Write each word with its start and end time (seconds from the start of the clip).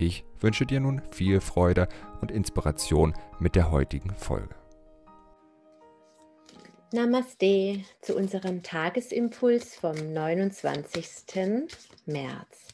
Ich 0.00 0.24
wünsche 0.38 0.64
dir 0.64 0.78
nun 0.78 1.02
viel 1.10 1.40
Freude 1.40 1.88
und 2.20 2.30
Inspiration 2.30 3.14
mit 3.40 3.56
der 3.56 3.72
heutigen 3.72 4.14
Folge. 4.14 4.54
Namaste 6.92 7.84
zu 8.00 8.16
unserem 8.16 8.62
Tagesimpuls 8.62 9.74
vom 9.74 9.94
29. 10.12 11.68
März. 12.06 12.68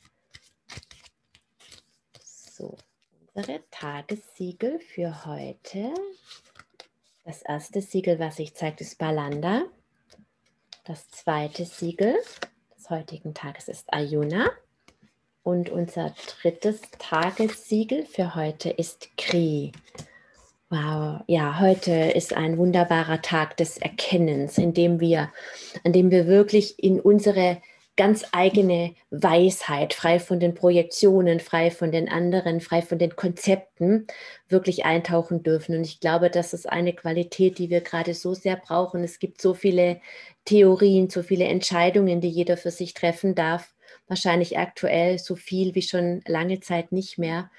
So, 2.22 2.76
unsere 3.34 3.62
Tagessiegel 3.70 4.78
für 4.78 5.24
heute. 5.24 5.94
Das 7.24 7.40
erste 7.40 7.80
Siegel, 7.80 8.18
was 8.18 8.36
sich 8.36 8.54
zeigt, 8.54 8.82
ist 8.82 8.98
Balanda. 8.98 9.64
Das 10.84 11.08
zweite 11.08 11.64
Siegel 11.64 12.14
des 12.76 12.90
heutigen 12.90 13.32
Tages 13.32 13.68
ist 13.68 13.90
Ayuna. 13.92 14.50
Und 15.44 15.68
unser 15.68 16.14
drittes 16.40 16.80
Tagessiegel 16.98 18.06
für 18.06 18.34
heute 18.34 18.70
ist 18.70 19.14
Kri. 19.18 19.72
Wow, 20.70 21.20
ja, 21.26 21.60
heute 21.60 21.92
ist 21.92 22.34
ein 22.34 22.56
wunderbarer 22.56 23.20
Tag 23.20 23.58
des 23.58 23.76
Erkennens, 23.76 24.56
in 24.56 24.72
dem 24.72 25.00
wir, 25.00 25.30
an 25.84 25.92
dem 25.92 26.10
wir 26.10 26.26
wirklich 26.26 26.82
in 26.82 26.98
unsere 26.98 27.58
ganz 27.96 28.24
eigene 28.32 28.94
Weisheit, 29.10 29.92
frei 29.92 30.18
von 30.18 30.40
den 30.40 30.54
Projektionen, 30.54 31.40
frei 31.40 31.70
von 31.70 31.92
den 31.92 32.08
anderen, 32.08 32.62
frei 32.62 32.80
von 32.80 32.98
den 32.98 33.14
Konzepten, 33.14 34.06
wirklich 34.48 34.86
eintauchen 34.86 35.42
dürfen. 35.42 35.76
Und 35.76 35.84
ich 35.84 36.00
glaube, 36.00 36.30
das 36.30 36.54
ist 36.54 36.66
eine 36.66 36.94
Qualität, 36.94 37.58
die 37.58 37.68
wir 37.68 37.82
gerade 37.82 38.14
so 38.14 38.32
sehr 38.32 38.56
brauchen. 38.56 39.04
Es 39.04 39.18
gibt 39.18 39.42
so 39.42 39.52
viele 39.52 40.00
Theorien, 40.46 41.10
so 41.10 41.22
viele 41.22 41.44
Entscheidungen, 41.44 42.22
die 42.22 42.30
jeder 42.30 42.56
für 42.56 42.70
sich 42.70 42.94
treffen 42.94 43.34
darf. 43.34 43.73
Wahrscheinlich 44.06 44.58
aktuell 44.58 45.18
so 45.18 45.36
viel 45.36 45.74
wie 45.74 45.82
schon 45.82 46.22
lange 46.26 46.60
Zeit 46.60 46.92
nicht 46.92 47.18
mehr. 47.18 47.50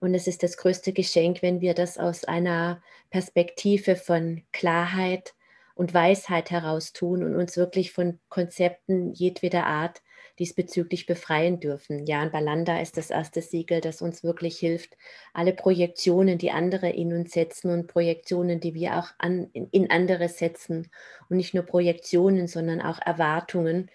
Und 0.00 0.14
es 0.14 0.26
ist 0.26 0.42
das 0.42 0.56
größte 0.56 0.92
Geschenk, 0.92 1.40
wenn 1.42 1.60
wir 1.60 1.74
das 1.74 1.98
aus 1.98 2.24
einer 2.24 2.82
Perspektive 3.10 3.96
von 3.96 4.42
Klarheit, 4.52 5.34
und 5.74 5.92
Weisheit 5.92 6.50
heraus 6.50 6.92
tun 6.92 7.24
und 7.24 7.34
uns 7.34 7.56
wirklich 7.56 7.92
von 7.92 8.18
Konzepten 8.28 9.12
jedweder 9.12 9.66
Art 9.66 10.02
diesbezüglich 10.38 11.06
befreien 11.06 11.60
dürfen. 11.60 12.06
Ja, 12.06 12.22
und 12.22 12.32
Balanda 12.32 12.80
ist 12.80 12.96
das 12.96 13.10
erste 13.10 13.40
Siegel, 13.40 13.80
das 13.80 14.02
uns 14.02 14.24
wirklich 14.24 14.58
hilft, 14.58 14.96
alle 15.32 15.52
Projektionen, 15.52 16.38
die 16.38 16.50
andere 16.50 16.90
in 16.90 17.12
uns 17.12 17.32
setzen 17.32 17.70
und 17.70 17.86
Projektionen, 17.86 18.60
die 18.60 18.74
wir 18.74 18.98
auch 18.98 19.08
an, 19.18 19.50
in 19.52 19.90
andere 19.90 20.28
setzen 20.28 20.90
und 21.28 21.36
nicht 21.36 21.54
nur 21.54 21.64
Projektionen, 21.64 22.48
sondern 22.48 22.80
auch 22.80 22.98
Erwartungen, 23.00 23.90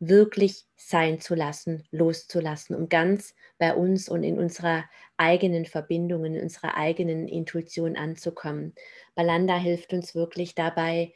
wirklich 0.00 0.64
sein 0.76 1.20
zu 1.20 1.34
lassen, 1.34 1.84
loszulassen, 1.90 2.74
um 2.74 2.88
ganz 2.88 3.34
bei 3.58 3.74
uns 3.74 4.08
und 4.08 4.22
in 4.22 4.38
unserer 4.38 4.84
eigenen 5.16 5.66
Verbindung, 5.66 6.24
in 6.24 6.40
unserer 6.40 6.76
eigenen 6.76 7.28
Intuition 7.28 7.96
anzukommen. 7.96 8.74
Balanda 9.14 9.56
hilft 9.58 9.92
uns 9.92 10.14
wirklich 10.14 10.54
dabei, 10.54 11.12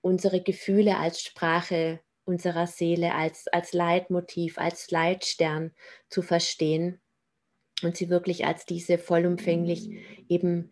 unsere 0.00 0.40
Gefühle 0.40 0.96
als 0.96 1.20
Sprache 1.20 2.00
unserer 2.24 2.66
Seele, 2.66 3.14
als, 3.14 3.48
als 3.48 3.72
Leitmotiv, 3.72 4.56
als 4.56 4.90
Leitstern 4.90 5.72
zu 6.08 6.22
verstehen 6.22 7.00
und 7.82 7.96
sie 7.96 8.08
wirklich 8.08 8.46
als 8.46 8.64
diese 8.64 8.98
vollumfänglich 8.98 9.90
eben 10.28 10.70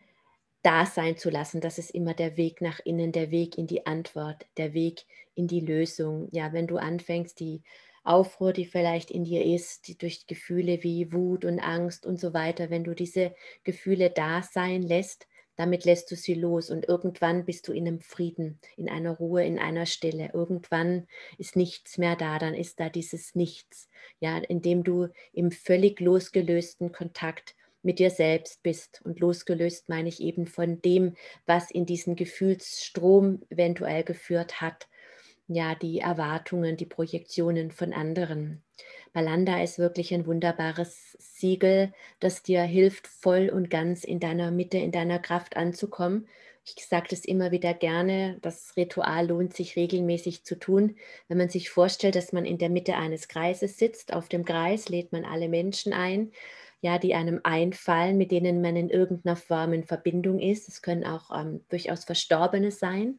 da 0.68 0.84
sein 0.84 1.16
zu 1.16 1.30
lassen. 1.30 1.62
Das 1.62 1.78
ist 1.78 1.90
immer 1.92 2.12
der 2.12 2.36
Weg 2.36 2.60
nach 2.60 2.78
innen, 2.84 3.10
der 3.10 3.30
Weg 3.30 3.56
in 3.56 3.66
die 3.66 3.86
Antwort, 3.86 4.44
der 4.58 4.74
Weg 4.74 5.06
in 5.34 5.46
die 5.46 5.60
Lösung. 5.60 6.28
Ja, 6.30 6.52
wenn 6.52 6.66
du 6.66 6.76
anfängst, 6.76 7.40
die 7.40 7.62
Aufruhr, 8.04 8.52
die 8.52 8.66
vielleicht 8.66 9.10
in 9.10 9.24
dir 9.24 9.46
ist, 9.46 9.88
die 9.88 9.96
durch 9.96 10.26
Gefühle 10.26 10.82
wie 10.82 11.10
Wut 11.10 11.46
und 11.46 11.58
Angst 11.58 12.04
und 12.04 12.20
so 12.20 12.34
weiter, 12.34 12.68
wenn 12.68 12.84
du 12.84 12.94
diese 12.94 13.34
Gefühle 13.64 14.10
da 14.10 14.42
sein 14.42 14.82
lässt, 14.82 15.26
damit 15.56 15.86
lässt 15.86 16.10
du 16.10 16.16
sie 16.16 16.34
los 16.34 16.70
und 16.70 16.86
irgendwann 16.86 17.46
bist 17.46 17.66
du 17.66 17.72
in 17.72 17.86
einem 17.86 18.00
Frieden, 18.00 18.60
in 18.76 18.90
einer 18.90 19.16
Ruhe, 19.16 19.46
in 19.46 19.58
einer 19.58 19.86
Stille. 19.86 20.30
Irgendwann 20.34 21.06
ist 21.38 21.56
nichts 21.56 21.96
mehr 21.96 22.14
da, 22.14 22.38
dann 22.38 22.52
ist 22.52 22.78
da 22.78 22.90
dieses 22.90 23.34
Nichts, 23.34 23.88
ja, 24.20 24.36
indem 24.36 24.84
du 24.84 25.08
im 25.32 25.50
völlig 25.50 25.98
losgelösten 25.98 26.92
Kontakt 26.92 27.56
mit 27.88 27.98
dir 28.00 28.10
selbst 28.10 28.62
bist. 28.62 29.00
Und 29.04 29.18
losgelöst 29.18 29.88
meine 29.88 30.10
ich 30.10 30.20
eben 30.20 30.46
von 30.46 30.82
dem, 30.82 31.16
was 31.46 31.70
in 31.70 31.86
diesen 31.86 32.16
Gefühlsstrom 32.16 33.40
eventuell 33.48 34.04
geführt 34.04 34.60
hat 34.60 34.88
ja, 35.48 35.74
die 35.74 36.00
Erwartungen, 36.00 36.76
die 36.76 36.84
Projektionen 36.84 37.70
von 37.70 37.94
anderen. 37.94 38.62
Balanda 39.14 39.62
ist 39.62 39.78
wirklich 39.78 40.12
ein 40.12 40.26
wunderbares 40.26 41.16
Siegel, 41.18 41.94
das 42.20 42.42
dir 42.42 42.62
hilft, 42.62 43.06
voll 43.06 43.48
und 43.48 43.70
ganz 43.70 44.04
in 44.04 44.20
deiner 44.20 44.50
Mitte, 44.50 44.76
in 44.76 44.92
deiner 44.92 45.18
Kraft 45.18 45.56
anzukommen. 45.56 46.28
Ich 46.76 46.84
sage 46.84 47.06
das 47.08 47.24
immer 47.24 47.50
wieder 47.50 47.72
gerne, 47.72 48.36
das 48.42 48.74
Ritual 48.76 49.28
lohnt 49.28 49.56
sich 49.56 49.74
regelmäßig 49.74 50.44
zu 50.44 50.58
tun. 50.58 50.96
Wenn 51.26 51.38
man 51.38 51.48
sich 51.48 51.70
vorstellt, 51.70 52.14
dass 52.14 52.34
man 52.34 52.44
in 52.44 52.58
der 52.58 52.68
Mitte 52.68 52.96
eines 52.96 53.26
Kreises 53.26 53.78
sitzt, 53.78 54.12
auf 54.12 54.28
dem 54.28 54.44
Kreis 54.44 54.90
lädt 54.90 55.12
man 55.12 55.24
alle 55.24 55.48
Menschen 55.48 55.94
ein, 55.94 56.30
ja, 56.80 56.98
die 56.98 57.14
einem 57.14 57.40
einfallen, 57.42 58.16
mit 58.18 58.30
denen 58.30 58.62
man 58.62 58.76
in 58.76 58.90
irgendeiner 58.90 59.36
Form 59.36 59.72
in 59.72 59.84
Verbindung 59.84 60.38
ist. 60.38 60.68
Es 60.68 60.82
können 60.82 61.04
auch 61.04 61.30
ähm, 61.36 61.64
durchaus 61.68 62.04
Verstorbene 62.04 62.70
sein. 62.70 63.18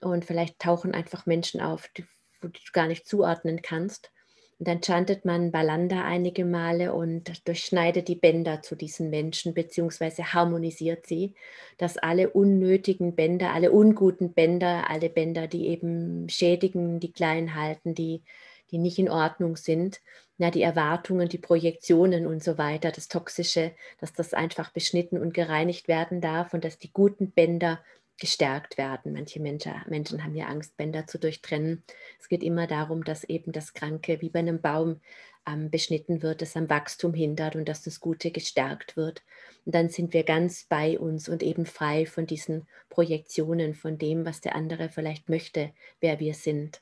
Und 0.00 0.24
vielleicht 0.24 0.58
tauchen 0.58 0.94
einfach 0.94 1.26
Menschen 1.26 1.60
auf, 1.60 1.88
die, 1.96 2.04
du 2.42 2.50
gar 2.72 2.86
nicht 2.86 3.06
zuordnen 3.06 3.62
kannst. 3.62 4.10
Und 4.58 4.68
dann 4.68 4.80
chantet 4.80 5.24
man 5.24 5.52
Balanda 5.52 6.04
einige 6.04 6.46
Male 6.46 6.94
und 6.94 7.46
durchschneidet 7.46 8.08
die 8.08 8.14
Bänder 8.14 8.62
zu 8.62 8.74
diesen 8.74 9.10
Menschen, 9.10 9.52
beziehungsweise 9.52 10.32
harmonisiert 10.32 11.06
sie, 11.06 11.34
dass 11.76 11.98
alle 11.98 12.30
unnötigen 12.30 13.14
Bänder, 13.14 13.52
alle 13.52 13.70
unguten 13.70 14.32
Bänder, 14.32 14.88
alle 14.88 15.10
Bänder, 15.10 15.46
die 15.46 15.66
eben 15.66 16.28
schädigen, 16.30 17.00
die 17.00 17.12
klein 17.12 17.54
halten, 17.54 17.94
die, 17.94 18.22
die 18.70 18.78
nicht 18.78 18.98
in 18.98 19.10
Ordnung 19.10 19.56
sind, 19.56 20.00
ja, 20.38 20.50
die 20.50 20.62
Erwartungen, 20.62 21.28
die 21.28 21.38
Projektionen 21.38 22.26
und 22.26 22.44
so 22.44 22.58
weiter, 22.58 22.90
das 22.92 23.08
Toxische, 23.08 23.72
dass 24.00 24.12
das 24.12 24.34
einfach 24.34 24.70
beschnitten 24.70 25.18
und 25.18 25.32
gereinigt 25.32 25.88
werden 25.88 26.20
darf 26.20 26.52
und 26.52 26.64
dass 26.64 26.78
die 26.78 26.92
guten 26.92 27.30
Bänder 27.30 27.80
gestärkt 28.18 28.78
werden. 28.78 29.12
Manche 29.12 29.40
Menschen, 29.40 29.72
Menschen 29.88 30.24
haben 30.24 30.34
ja 30.34 30.46
Angst, 30.46 30.76
Bänder 30.76 31.06
zu 31.06 31.18
durchtrennen. 31.18 31.82
Es 32.20 32.28
geht 32.28 32.42
immer 32.42 32.66
darum, 32.66 33.04
dass 33.04 33.24
eben 33.24 33.52
das 33.52 33.74
Kranke 33.74 34.20
wie 34.20 34.30
bei 34.30 34.38
einem 34.40 34.60
Baum 34.60 35.00
ähm, 35.46 35.70
beschnitten 35.70 36.22
wird, 36.22 36.42
das 36.42 36.56
am 36.56 36.68
Wachstum 36.68 37.14
hindert 37.14 37.56
und 37.56 37.68
dass 37.68 37.82
das 37.82 38.00
Gute 38.00 38.30
gestärkt 38.30 38.96
wird. 38.96 39.22
Und 39.64 39.74
dann 39.74 39.88
sind 39.90 40.12
wir 40.12 40.24
ganz 40.24 40.64
bei 40.64 40.98
uns 40.98 41.28
und 41.28 41.42
eben 41.42 41.66
frei 41.66 42.06
von 42.06 42.26
diesen 42.26 42.66
Projektionen, 42.88 43.74
von 43.74 43.98
dem, 43.98 44.24
was 44.24 44.40
der 44.40 44.54
andere 44.54 44.88
vielleicht 44.88 45.28
möchte, 45.28 45.72
wer 46.00 46.20
wir 46.20 46.34
sind. 46.34 46.80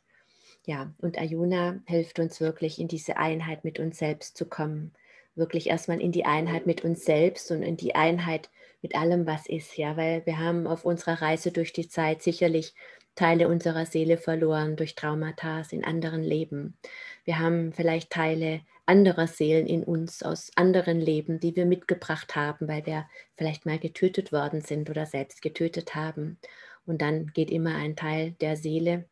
Ja, 0.67 0.93
und 0.99 1.19
Ayuna 1.19 1.81
hilft 1.87 2.19
uns 2.19 2.41
wirklich 2.41 2.79
in 2.79 2.89
diese 2.89 3.19
Einheit 3.19 3.65
mit 3.65 3.79
uns 3.79 3.99
selbst 3.99 4.37
zu 4.37 4.47
kommen. 4.47 4.93
Wirklich 5.35 5.69
erstmal 5.69 6.01
in 6.01 6.13
die 6.13 6.25
Einheit 6.25 6.67
mit 6.67 6.85
uns 6.85 7.05
selbst 7.05 7.51
und 7.51 7.63
in 7.63 7.77
die 7.77 7.95
Einheit 7.95 8.51
mit 8.81 8.95
allem, 8.95 9.27
was 9.27 9.47
ist, 9.47 9.77
ja, 9.77 9.97
weil 9.97 10.25
wir 10.27 10.39
haben 10.39 10.67
auf 10.67 10.85
unserer 10.85 11.21
Reise 11.21 11.53
durch 11.53 11.73
die 11.73 11.89
Zeit 11.89 12.23
sicherlich 12.23 12.75
Teile 13.15 13.49
unserer 13.49 13.87
Seele 13.87 14.17
verloren 14.17 14.77
durch 14.77 14.95
Traumata 14.95 15.63
in 15.71 15.85
anderen 15.85 16.23
Leben. 16.23 16.77
Wir 17.25 17.39
haben 17.39 17.73
vielleicht 17.73 18.11
Teile 18.11 18.61
anderer 18.87 19.27
Seelen 19.27 19.67
in 19.67 19.85
uns 19.85 20.23
aus 20.23 20.51
anderen 20.57 21.01
Leben, 21.01 21.41
die 21.41 21.57
wir 21.57 21.67
mitgebracht 21.67 22.37
haben, 22.37 22.69
weil 22.69 22.85
wir 22.87 23.07
vielleicht 23.37 23.67
mal 23.67 23.79
getötet 23.79 24.33
worden 24.33 24.63
sind 24.63 24.91
oder 24.91 25.07
selbst 25.07 25.43
getötet 25.43 25.95
haben. 25.95 26.39
Und 26.87 27.03
dann 27.03 27.29
geht 27.29 27.51
immer 27.51 27.75
ein 27.77 27.97
Teil 27.97 28.33
der 28.33 28.57
Seele 28.57 29.07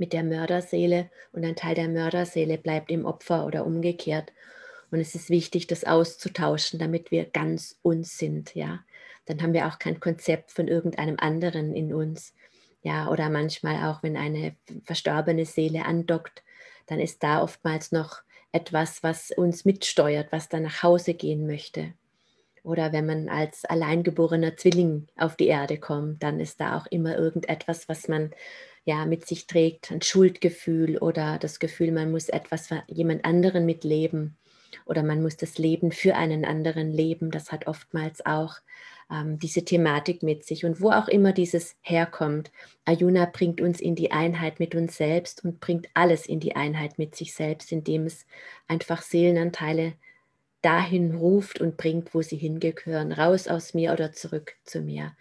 mit 0.00 0.12
der 0.12 0.24
Mörderseele 0.24 1.10
und 1.32 1.44
ein 1.44 1.56
Teil 1.56 1.74
der 1.74 1.88
Mörderseele 1.88 2.58
bleibt 2.58 2.90
im 2.90 3.04
Opfer 3.04 3.46
oder 3.46 3.66
umgekehrt. 3.66 4.32
Und 4.90 5.00
es 5.00 5.14
ist 5.14 5.30
wichtig, 5.30 5.66
das 5.66 5.84
auszutauschen, 5.84 6.78
damit 6.78 7.10
wir 7.10 7.24
ganz 7.24 7.78
uns 7.82 8.18
sind, 8.18 8.54
ja. 8.54 8.80
Dann 9.26 9.42
haben 9.42 9.52
wir 9.52 9.66
auch 9.66 9.78
kein 9.78 9.98
Konzept 9.98 10.52
von 10.52 10.68
irgendeinem 10.68 11.16
anderen 11.18 11.74
in 11.74 11.92
uns. 11.92 12.32
Ja, 12.82 13.10
oder 13.10 13.28
manchmal 13.28 13.90
auch, 13.90 14.04
wenn 14.04 14.16
eine 14.16 14.54
verstorbene 14.84 15.44
Seele 15.44 15.84
andockt, 15.84 16.44
dann 16.86 17.00
ist 17.00 17.22
da 17.24 17.42
oftmals 17.42 17.90
noch 17.90 18.22
etwas, 18.52 19.02
was 19.02 19.32
uns 19.32 19.64
mitsteuert, 19.64 20.30
was 20.30 20.48
dann 20.48 20.62
nach 20.62 20.84
Hause 20.84 21.14
gehen 21.14 21.46
möchte. 21.46 21.94
Oder 22.62 22.92
wenn 22.92 23.06
man 23.06 23.28
als 23.28 23.64
alleingeborener 23.64 24.56
Zwilling 24.56 25.06
auf 25.16 25.36
die 25.36 25.46
Erde 25.46 25.78
kommt, 25.78 26.22
dann 26.22 26.40
ist 26.40 26.60
da 26.60 26.76
auch 26.76 26.86
immer 26.86 27.16
irgendetwas, 27.16 27.88
was 27.88 28.08
man 28.08 28.32
ja 28.86 29.04
mit 29.04 29.26
sich 29.26 29.46
trägt, 29.46 29.90
ein 29.90 30.00
Schuldgefühl 30.00 30.96
oder 30.98 31.38
das 31.38 31.58
Gefühl, 31.58 31.92
man 31.92 32.10
muss 32.10 32.28
etwas 32.28 32.68
für 32.68 32.84
jemand 32.86 33.24
anderen 33.24 33.66
mitleben 33.66 34.36
oder 34.86 35.02
man 35.02 35.20
muss 35.22 35.36
das 35.36 35.58
Leben 35.58 35.90
für 35.90 36.14
einen 36.14 36.44
anderen 36.44 36.90
leben. 36.90 37.30
Das 37.32 37.50
hat 37.50 37.66
oftmals 37.66 38.24
auch 38.24 38.54
ähm, 39.10 39.40
diese 39.40 39.64
Thematik 39.64 40.22
mit 40.22 40.44
sich 40.44 40.64
und 40.64 40.80
wo 40.80 40.92
auch 40.92 41.08
immer 41.08 41.32
dieses 41.32 41.76
herkommt. 41.82 42.52
Ayuna 42.84 43.26
bringt 43.26 43.60
uns 43.60 43.80
in 43.80 43.96
die 43.96 44.12
Einheit 44.12 44.60
mit 44.60 44.76
uns 44.76 44.96
selbst 44.96 45.44
und 45.44 45.58
bringt 45.58 45.88
alles 45.94 46.26
in 46.26 46.38
die 46.38 46.54
Einheit 46.54 46.96
mit 46.96 47.16
sich 47.16 47.34
selbst, 47.34 47.72
indem 47.72 48.06
es 48.06 48.24
einfach 48.68 49.02
Seelenanteile 49.02 49.94
dahin 50.62 51.16
ruft 51.16 51.60
und 51.60 51.76
bringt, 51.76 52.14
wo 52.14 52.22
sie 52.22 52.36
hingehören, 52.36 53.10
raus 53.10 53.48
aus 53.48 53.74
mir 53.74 53.92
oder 53.92 54.12
zurück 54.12 54.54
zu 54.64 54.80
mir. 54.80 55.16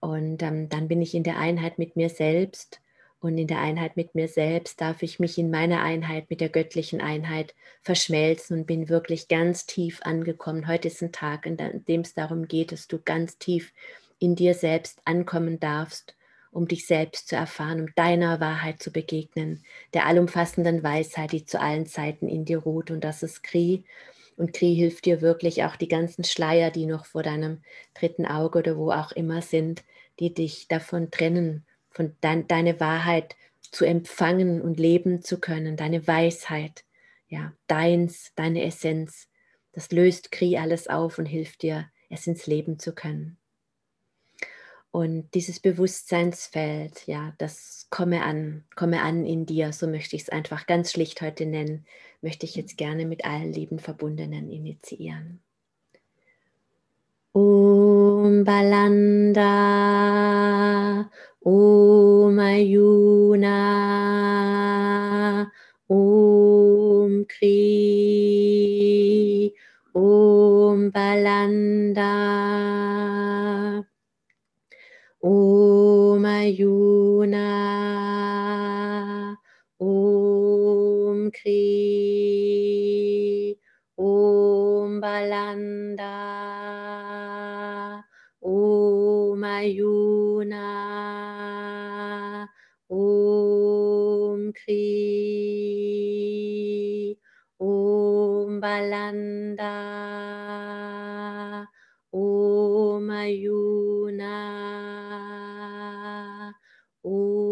Und 0.00 0.42
ähm, 0.42 0.70
dann 0.70 0.88
bin 0.88 1.02
ich 1.02 1.14
in 1.14 1.24
der 1.24 1.38
Einheit 1.38 1.78
mit 1.78 1.96
mir 1.96 2.08
selbst 2.08 2.80
und 3.20 3.38
in 3.38 3.46
der 3.46 3.60
Einheit 3.60 3.96
mit 3.96 4.14
mir 4.14 4.28
selbst 4.28 4.80
darf 4.80 5.02
ich 5.02 5.18
mich 5.18 5.38
in 5.38 5.50
meiner 5.50 5.82
Einheit 5.82 6.28
mit 6.28 6.40
der 6.40 6.48
göttlichen 6.48 7.00
Einheit 7.00 7.54
verschmelzen 7.82 8.58
und 8.58 8.66
bin 8.66 8.88
wirklich 8.88 9.28
ganz 9.28 9.66
tief 9.66 10.00
angekommen. 10.02 10.68
Heute 10.68 10.88
ist 10.88 11.02
ein 11.02 11.12
Tag, 11.12 11.46
in 11.46 11.56
dem 11.56 12.02
es 12.02 12.14
darum 12.14 12.46
geht, 12.46 12.72
dass 12.72 12.88
du 12.88 12.98
ganz 12.98 13.38
tief 13.38 13.72
in 14.18 14.36
dir 14.36 14.54
selbst 14.54 15.00
ankommen 15.04 15.58
darfst, 15.60 16.14
um 16.50 16.68
dich 16.68 16.86
selbst 16.86 17.28
zu 17.28 17.36
erfahren, 17.36 17.80
um 17.80 17.94
deiner 17.96 18.40
Wahrheit 18.40 18.82
zu 18.82 18.90
begegnen, 18.90 19.64
der 19.94 20.06
allumfassenden 20.06 20.82
Weisheit, 20.82 21.32
die 21.32 21.44
zu 21.44 21.60
allen 21.60 21.86
Zeiten 21.86 22.28
in 22.28 22.44
dir 22.44 22.58
ruht. 22.58 22.90
Und 22.90 23.02
das 23.02 23.22
ist 23.22 23.42
Kri. 23.42 23.84
Und 24.36 24.52
Kri 24.52 24.74
hilft 24.74 25.06
dir 25.06 25.22
wirklich 25.22 25.64
auch 25.64 25.76
die 25.76 25.88
ganzen 25.88 26.24
Schleier, 26.24 26.70
die 26.70 26.84
noch 26.86 27.06
vor 27.06 27.22
deinem 27.22 27.62
dritten 27.94 28.26
Auge 28.26 28.58
oder 28.58 28.76
wo 28.76 28.90
auch 28.90 29.12
immer 29.12 29.40
sind, 29.40 29.84
die 30.20 30.34
dich 30.34 30.68
davon 30.68 31.10
trennen 31.10 31.64
von 31.96 32.14
dein, 32.20 32.46
deine 32.46 32.78
Wahrheit 32.78 33.36
zu 33.62 33.86
empfangen 33.86 34.60
und 34.60 34.78
leben 34.78 35.22
zu 35.22 35.40
können, 35.40 35.78
deine 35.78 36.06
Weisheit, 36.06 36.84
ja, 37.26 37.54
deins, 37.68 38.32
deine 38.36 38.64
Essenz. 38.64 39.28
Das 39.72 39.90
löst 39.90 40.30
Kri 40.30 40.58
alles 40.58 40.88
auf 40.88 41.18
und 41.18 41.24
hilft 41.24 41.62
dir, 41.62 41.86
es 42.10 42.26
ins 42.26 42.46
Leben 42.46 42.78
zu 42.78 42.94
können. 42.94 43.38
Und 44.90 45.34
dieses 45.34 45.58
Bewusstseinsfeld, 45.58 47.06
ja, 47.06 47.34
das 47.38 47.86
komme 47.90 48.22
an, 48.22 48.64
komme 48.76 49.00
an 49.02 49.24
in 49.24 49.46
dir, 49.46 49.72
so 49.72 49.86
möchte 49.86 50.16
ich 50.16 50.22
es 50.22 50.28
einfach 50.28 50.66
ganz 50.66 50.92
schlicht 50.92 51.22
heute 51.22 51.46
nennen, 51.46 51.86
möchte 52.20 52.44
ich 52.44 52.56
jetzt 52.56 52.76
gerne 52.76 53.06
mit 53.06 53.24
allen 53.24 53.52
lieben 53.52 53.78
Verbundenen 53.78 54.50
initiieren. 54.50 55.40
Om 57.32 58.44
Balanda, 58.44 60.25
Om 61.46 62.38
Ayuna, 62.42 63.62
Om 65.88 67.24
Kri, 67.30 68.66
Om 69.94 70.90
Balanda, 70.90 72.14
Om 75.22 76.24
Ayuna, 76.26 77.46
Om 79.78 81.30
Kri, 81.30 81.62
Om 83.96 85.00
Balanda, 85.00 86.18
Om 88.42 89.44
Kri, 94.56 96.06
Om 97.58 98.60
Balanda, 98.60 99.72
Om 102.12 103.10
Ayuna, 103.10 104.42
Om 107.02 107.50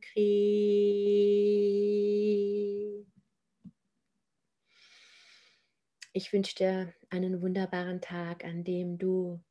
Kri. 0.00 0.46
Ich 6.12 6.32
wünsche 6.32 6.54
dir 6.56 6.94
einen 7.10 7.42
wunderbaren 7.42 8.00
Tag, 8.00 8.44
an 8.44 8.64
dem 8.64 8.96
du 8.96 9.44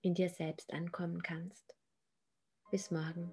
in 0.00 0.14
dir 0.14 0.30
selbst 0.30 0.72
ankommen 0.72 1.22
kannst. 1.22 1.74
Bis 2.70 2.90
morgen. 2.92 3.32